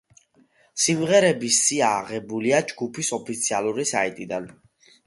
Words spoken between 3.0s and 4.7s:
ოფიციალური საიტიდან.